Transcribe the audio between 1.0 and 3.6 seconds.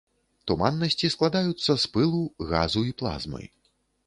складаюцца з пылу, газу і плазмы.